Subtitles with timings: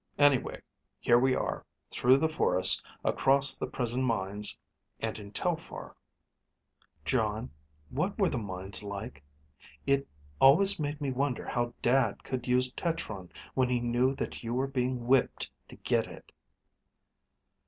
[0.17, 0.59] Anyway,
[0.99, 4.59] here we are, through the forest, across the prison mines,
[4.99, 5.95] and in Telphar."
[7.05, 7.51] "Jon,
[7.91, 9.21] what were the mines like?
[9.85, 10.07] It
[10.39, 14.65] always made me wonder how Dad could use tetron when he knew that you were
[14.65, 16.31] being whipped to get it."